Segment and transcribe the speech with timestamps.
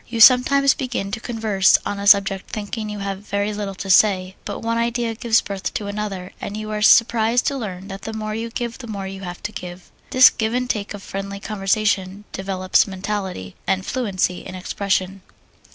[0.07, 4.35] You sometimes begin to converse on a subject thinking you have very little to say,
[4.45, 8.11] but one idea gives birth to another, and you are surprised to learn that the
[8.11, 9.91] more you give the more you have to give.
[10.09, 15.21] This give and take of friendly conversation develops mentality, and fluency in expression.